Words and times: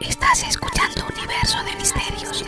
Estás 0.00 0.42
escuchando 0.48 1.02
Universo 1.14 1.58
de 1.62 1.76
Misterios. 1.76 2.44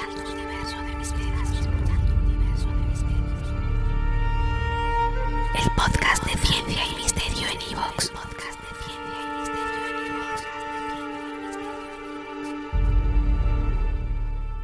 El 5.55 5.71
podcast 5.77 6.25
de 6.25 6.33
ciencia 6.39 6.83
y 6.91 6.97
misterio 6.97 7.49
en 7.49 7.73
Evox. 7.73 8.13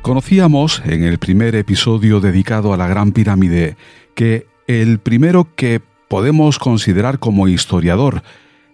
Conocíamos 0.00 0.82
en 0.86 1.05
el 1.05 1.18
primer 1.18 1.55
episodio 1.57 2.20
dedicado 2.20 2.73
a 2.73 2.79
la 2.79 2.89
Gran 2.89 3.12
Pirámide 3.12 3.76
que 4.14 4.46
el 4.67 4.98
primero 4.98 5.48
que 5.54 5.82
podemos 6.09 6.59
considerar 6.59 7.18
como 7.18 7.48
historiador 7.48 8.23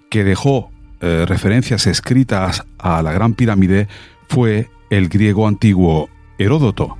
que 0.08 0.22
dejó 0.22 0.70
eh, 1.00 1.26
referencias 1.26 1.86
escritas 1.86 2.64
a 2.78 3.02
la 3.02 3.12
Gran 3.12 3.34
Pirámide 3.34 3.88
fue 4.28 4.70
el 4.90 5.08
griego 5.08 5.46
antiguo 5.48 6.08
Heródoto. 6.38 6.96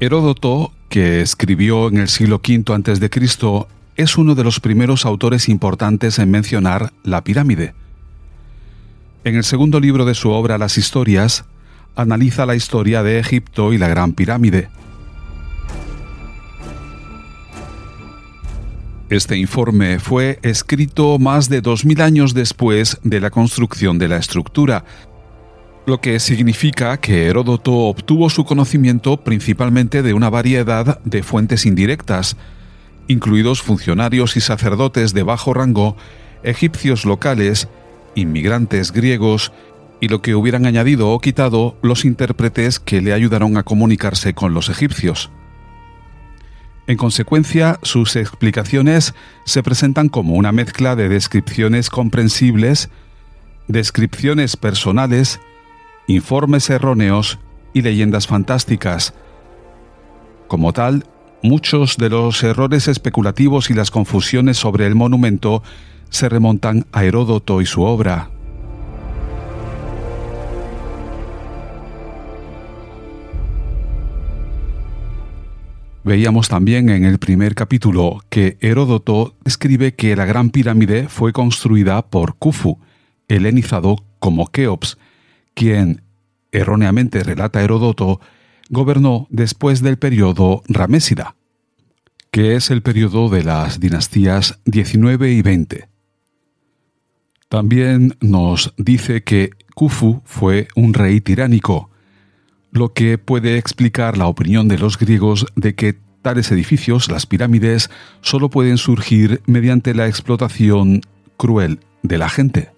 Heródoto, 0.00 0.72
que 0.88 1.22
escribió 1.22 1.88
en 1.88 1.98
el 1.98 2.08
siglo 2.08 2.36
V 2.36 2.64
a.C., 2.72 3.66
es 3.96 4.18
uno 4.18 4.34
de 4.34 4.44
los 4.44 4.60
primeros 4.60 5.06
autores 5.06 5.48
importantes 5.48 6.18
en 6.18 6.30
mencionar 6.30 6.92
la 7.04 7.22
pirámide. 7.22 7.74
En 9.24 9.36
el 9.36 9.44
segundo 9.44 9.80
libro 9.80 10.04
de 10.04 10.14
su 10.14 10.30
obra 10.30 10.58
Las 10.58 10.76
Historias, 10.76 11.44
analiza 11.96 12.44
la 12.44 12.56
historia 12.56 13.02
de 13.02 13.18
Egipto 13.18 13.72
y 13.72 13.78
la 13.78 13.88
Gran 13.88 14.12
Pirámide. 14.12 14.68
Este 19.14 19.36
informe 19.36 20.00
fue 20.00 20.40
escrito 20.42 21.20
más 21.20 21.48
de 21.48 21.62
2.000 21.62 22.00
años 22.00 22.34
después 22.34 22.98
de 23.04 23.20
la 23.20 23.30
construcción 23.30 23.96
de 23.96 24.08
la 24.08 24.16
estructura, 24.16 24.84
lo 25.86 26.00
que 26.00 26.18
significa 26.18 26.96
que 26.96 27.28
Heródoto 27.28 27.72
obtuvo 27.72 28.28
su 28.28 28.44
conocimiento 28.44 29.18
principalmente 29.18 30.02
de 30.02 30.14
una 30.14 30.30
variedad 30.30 30.98
de 31.04 31.22
fuentes 31.22 31.64
indirectas, 31.64 32.36
incluidos 33.06 33.62
funcionarios 33.62 34.36
y 34.36 34.40
sacerdotes 34.40 35.14
de 35.14 35.22
bajo 35.22 35.54
rango, 35.54 35.96
egipcios 36.42 37.04
locales, 37.04 37.68
inmigrantes 38.16 38.90
griegos 38.90 39.52
y 40.00 40.08
lo 40.08 40.22
que 40.22 40.34
hubieran 40.34 40.66
añadido 40.66 41.10
o 41.10 41.20
quitado 41.20 41.78
los 41.82 42.04
intérpretes 42.04 42.80
que 42.80 43.00
le 43.00 43.12
ayudaron 43.12 43.58
a 43.58 43.62
comunicarse 43.62 44.34
con 44.34 44.54
los 44.54 44.70
egipcios. 44.70 45.30
En 46.86 46.98
consecuencia, 46.98 47.78
sus 47.82 48.14
explicaciones 48.16 49.14
se 49.44 49.62
presentan 49.62 50.08
como 50.10 50.34
una 50.34 50.52
mezcla 50.52 50.96
de 50.96 51.08
descripciones 51.08 51.88
comprensibles, 51.88 52.90
descripciones 53.68 54.56
personales, 54.56 55.40
informes 56.06 56.68
erróneos 56.68 57.38
y 57.72 57.80
leyendas 57.80 58.26
fantásticas. 58.26 59.14
Como 60.46 60.74
tal, 60.74 61.06
muchos 61.42 61.96
de 61.96 62.10
los 62.10 62.42
errores 62.42 62.86
especulativos 62.86 63.70
y 63.70 63.74
las 63.74 63.90
confusiones 63.90 64.58
sobre 64.58 64.86
el 64.86 64.94
monumento 64.94 65.62
se 66.10 66.28
remontan 66.28 66.86
a 66.92 67.04
Heródoto 67.04 67.62
y 67.62 67.66
su 67.66 67.82
obra. 67.82 68.33
Veíamos 76.04 76.50
también 76.50 76.90
en 76.90 77.06
el 77.06 77.18
primer 77.18 77.54
capítulo 77.54 78.22
que 78.28 78.58
Heródoto 78.60 79.36
escribe 79.46 79.94
que 79.94 80.14
la 80.14 80.26
Gran 80.26 80.50
Pirámide 80.50 81.08
fue 81.08 81.32
construida 81.32 82.02
por 82.10 82.36
Khufu, 82.36 82.78
helenizado 83.26 84.04
como 84.18 84.48
Keops, 84.48 84.98
quien, 85.54 86.02
erróneamente 86.52 87.24
relata 87.24 87.62
Heródoto, 87.62 88.20
gobernó 88.68 89.26
después 89.30 89.80
del 89.80 89.96
periodo 89.96 90.62
Ramésida, 90.68 91.36
que 92.30 92.54
es 92.54 92.70
el 92.70 92.82
periodo 92.82 93.30
de 93.30 93.42
las 93.42 93.80
dinastías 93.80 94.60
19 94.66 95.32
y 95.32 95.40
20. 95.40 95.88
También 97.48 98.14
nos 98.20 98.74
dice 98.76 99.22
que 99.22 99.52
Khufu 99.74 100.20
fue 100.26 100.68
un 100.76 100.92
rey 100.92 101.22
tiránico, 101.22 101.90
lo 102.74 102.92
que 102.92 103.16
puede 103.18 103.56
explicar 103.56 104.18
la 104.18 104.26
opinión 104.26 104.68
de 104.68 104.78
los 104.78 104.98
griegos 104.98 105.46
de 105.54 105.74
que 105.74 105.94
tales 106.22 106.50
edificios, 106.50 107.08
las 107.08 107.24
pirámides, 107.24 107.88
solo 108.20 108.50
pueden 108.50 108.78
surgir 108.78 109.40
mediante 109.46 109.94
la 109.94 110.08
explotación 110.08 111.00
cruel 111.36 111.80
de 112.02 112.18
la 112.18 112.28
gente. 112.28 112.72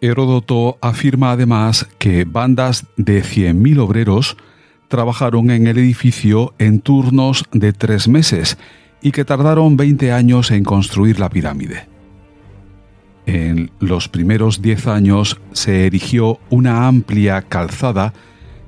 Heródoto 0.00 0.78
afirma 0.80 1.32
además 1.32 1.88
que 1.98 2.24
bandas 2.24 2.86
de 2.96 3.22
100.000 3.22 3.80
obreros 3.80 4.36
trabajaron 4.88 5.50
en 5.50 5.66
el 5.66 5.78
edificio 5.78 6.54
en 6.58 6.80
turnos 6.80 7.44
de 7.52 7.72
tres 7.72 8.06
meses 8.06 8.58
y 9.02 9.10
que 9.10 9.24
tardaron 9.24 9.76
20 9.76 10.12
años 10.12 10.52
en 10.52 10.62
construir 10.62 11.18
la 11.18 11.30
pirámide. 11.30 11.93
En 13.26 13.70
los 13.80 14.08
primeros 14.08 14.60
diez 14.60 14.86
años 14.86 15.40
se 15.52 15.86
erigió 15.86 16.38
una 16.50 16.86
amplia 16.86 17.42
calzada 17.42 18.12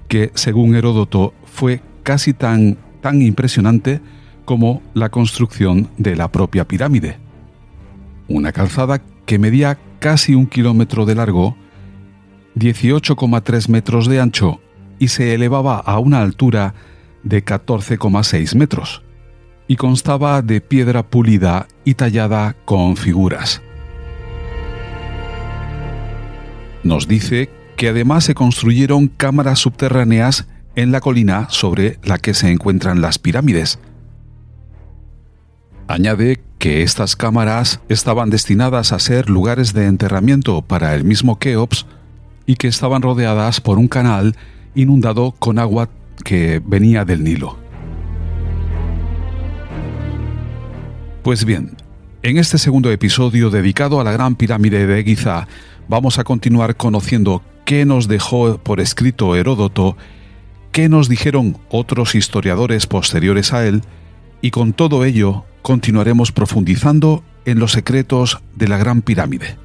que, 0.09 0.31
según 0.34 0.75
Heródoto, 0.75 1.34
fue 1.44 1.83
casi 2.03 2.33
tan, 2.33 2.78
tan 3.03 3.21
impresionante 3.21 4.00
como 4.44 4.83
la 4.94 5.11
construcción 5.11 5.89
de 5.99 6.17
la 6.17 6.33
propia 6.33 6.67
pirámide. 6.67 7.19
Una 8.28 8.53
calzada 8.53 9.03
que 9.27 9.39
medía 9.39 9.78
casi 9.99 10.34
un 10.34 10.47
kilómetro 10.47 11.05
de 11.05 11.17
largo, 11.17 11.56
18,3 12.55 13.69
metros 13.69 14.06
de 14.06 14.21
ancho 14.21 14.61
y 14.99 15.09
se 15.09 15.34
elevaba 15.34 15.78
a 15.78 15.99
una 15.99 16.23
altura 16.23 16.75
de 17.23 17.44
14,6 17.44 18.55
metros, 18.55 19.03
y 19.67 19.77
constaba 19.77 20.41
de 20.43 20.61
piedra 20.61 21.03
pulida 21.03 21.67
y 21.84 21.94
tallada 21.94 22.56
con 22.65 22.97
figuras. 22.97 23.61
Nos 26.86 27.08
dice 27.08 27.50
que 27.76 27.88
además 27.88 28.24
se 28.24 28.34
construyeron 28.34 29.08
cámaras 29.08 29.58
subterráneas 29.58 30.47
en 30.74 30.92
la 30.92 31.00
colina 31.00 31.48
sobre 31.50 31.98
la 32.02 32.19
que 32.19 32.34
se 32.34 32.50
encuentran 32.50 33.00
las 33.00 33.19
pirámides. 33.19 33.78
Añade 35.88 36.41
que 36.58 36.82
estas 36.82 37.16
cámaras 37.16 37.80
estaban 37.88 38.30
destinadas 38.30 38.92
a 38.92 38.98
ser 38.98 39.30
lugares 39.30 39.72
de 39.72 39.86
enterramiento 39.86 40.62
para 40.62 40.94
el 40.94 41.04
mismo 41.04 41.38
Keops 41.38 41.86
y 42.46 42.56
que 42.56 42.69
estaban 42.69 43.02
rodeadas 43.02 43.60
por 43.60 43.78
un 43.78 43.88
canal 43.88 44.34
inundado 44.75 45.32
con 45.32 45.58
agua 45.58 45.88
que 46.25 46.60
venía 46.64 47.04
del 47.04 47.25
Nilo. 47.25 47.58
Pues 51.22 51.44
bien, 51.44 51.76
en 52.26 52.38
este 52.38 52.59
segundo 52.59 52.91
episodio 52.91 53.50
dedicado 53.50 54.00
a 54.00 54.04
la 54.04 54.10
Gran 54.10 54.34
Pirámide 54.34 54.84
de 54.88 55.04
Giza, 55.04 55.47
vamos 55.87 56.19
a 56.19 56.25
continuar 56.25 56.75
conociendo 56.75 57.41
qué 57.64 57.84
nos 57.84 58.09
dejó 58.09 58.59
por 58.59 58.81
escrito 58.81 59.37
Heródoto, 59.37 59.97
qué 60.72 60.88
nos 60.88 61.09
dijeron 61.09 61.56
otros 61.70 62.16
historiadores 62.16 62.88
posteriores 62.88 63.53
a 63.53 63.64
él, 63.64 63.82
y 64.42 64.50
con 64.50 64.72
todo 64.72 65.04
ello 65.04 65.44
continuaremos 65.62 66.32
profundizando 66.32 67.22
en 67.44 67.60
los 67.60 67.70
secretos 67.70 68.41
de 68.56 68.66
la 68.66 68.76
Gran 68.76 69.03
Pirámide. 69.03 69.56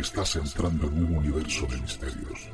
Estás 0.00 0.34
entrando 0.36 0.86
en 0.86 1.04
un 1.04 1.16
universo 1.18 1.66
de 1.66 1.76
misterios. 1.78 2.48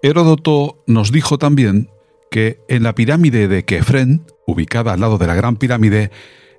Heródoto 0.00 0.78
nos 0.86 1.10
dijo 1.10 1.36
también 1.38 1.97
que 2.30 2.60
en 2.68 2.82
la 2.82 2.94
pirámide 2.94 3.48
de 3.48 3.64
Kefren, 3.64 4.26
ubicada 4.46 4.92
al 4.92 5.00
lado 5.00 5.18
de 5.18 5.26
la 5.26 5.34
Gran 5.34 5.56
Pirámide, 5.56 6.10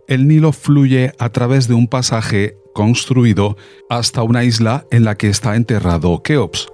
el 0.07 0.27
Nilo 0.27 0.51
fluye 0.51 1.13
a 1.19 1.30
través 1.30 1.68
de 1.68 1.75
un 1.75 1.88
pasaje 1.88 2.57
construido 2.74 3.57
hasta 3.89 4.24
una 4.24 4.44
isla 4.44 4.86
en 4.92 5.04
la 5.04 5.16
que 5.16 5.27
está 5.27 5.56
enterrado 5.56 6.24
Keops. 6.24 6.68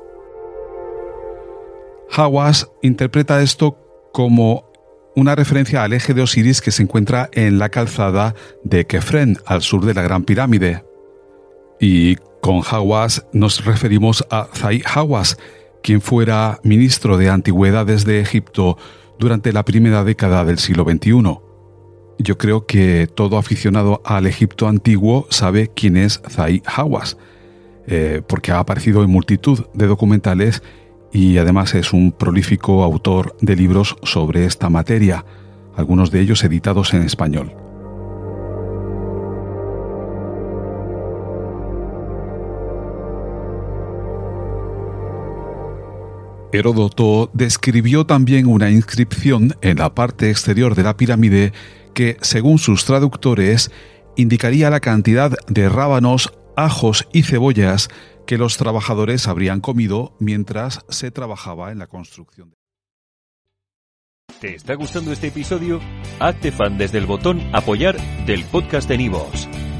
Hawass 2.11 2.69
interpreta 2.81 3.41
esto 3.41 3.77
como 4.13 4.71
una 5.15 5.35
referencia 5.35 5.83
al 5.83 5.93
eje 5.93 6.13
de 6.13 6.21
Osiris 6.21 6.61
que 6.61 6.71
se 6.71 6.83
encuentra 6.83 7.29
en 7.33 7.57
la 7.57 7.69
calzada 7.69 8.35
de 8.63 8.85
Kefren, 8.85 9.37
al 9.45 9.61
sur 9.61 9.85
de 9.85 9.93
la 9.93 10.01
Gran 10.01 10.23
Pirámide. 10.23 10.83
Y 11.79 12.15
con 12.41 12.61
Hawass 12.69 13.25
nos 13.33 13.65
referimos 13.65 14.25
a 14.29 14.47
Zai 14.53 14.83
Hawass, 14.85 15.37
quien 15.85 16.01
fuera 16.01 16.59
ministro 16.63 17.15
de 17.15 17.29
Antigüedades 17.29 18.05
de 18.05 18.19
Egipto 18.19 18.75
durante 19.19 19.53
la 19.53 19.63
primera 19.63 20.03
década 20.03 20.43
del 20.43 20.57
siglo 20.57 20.83
XXI. 20.83 21.37
Yo 22.17 22.37
creo 22.39 22.65
que 22.65 23.07
todo 23.13 23.37
aficionado 23.37 24.01
al 24.03 24.25
Egipto 24.25 24.67
antiguo 24.67 25.27
sabe 25.29 25.69
quién 25.75 25.95
es 25.95 26.23
Zai 26.27 26.63
Hawass, 26.65 27.17
eh, 27.85 28.23
porque 28.27 28.51
ha 28.51 28.57
aparecido 28.57 29.03
en 29.03 29.11
multitud 29.11 29.67
de 29.75 29.85
documentales 29.85 30.63
y 31.13 31.37
además 31.37 31.75
es 31.75 31.93
un 31.93 32.11
prolífico 32.11 32.83
autor 32.83 33.37
de 33.41 33.55
libros 33.55 33.95
sobre 34.01 34.45
esta 34.45 34.71
materia, 34.71 35.23
algunos 35.75 36.09
de 36.09 36.19
ellos 36.19 36.43
editados 36.43 36.95
en 36.95 37.03
español. 37.03 37.64
Heródoto 46.51 47.29
describió 47.33 48.05
también 48.05 48.47
una 48.47 48.69
inscripción 48.69 49.55
en 49.61 49.77
la 49.77 49.93
parte 49.93 50.29
exterior 50.29 50.75
de 50.75 50.83
la 50.83 50.97
pirámide 50.97 51.53
que, 51.93 52.17
según 52.21 52.59
sus 52.59 52.85
traductores, 52.85 53.71
indicaría 54.15 54.69
la 54.69 54.79
cantidad 54.79 55.31
de 55.47 55.69
rábanos, 55.69 56.33
ajos 56.55 57.07
y 57.11 57.23
cebollas 57.23 57.89
que 58.25 58.37
los 58.37 58.57
trabajadores 58.57 59.27
habrían 59.27 59.61
comido 59.61 60.15
mientras 60.19 60.79
se 60.89 61.11
trabajaba 61.11 61.71
en 61.71 61.79
la 61.79 61.87
construcción. 61.87 62.55
¿Te 64.39 64.55
está 64.55 64.75
gustando 64.75 65.11
este 65.11 65.27
episodio? 65.27 65.79
Hazte 66.19 66.51
fan 66.51 66.77
desde 66.77 66.97
el 66.97 67.05
botón 67.05 67.41
Apoyar 67.53 67.97
del 68.25 68.43
podcast 68.45 68.89
de 68.89 68.97
Nivos. 68.97 69.47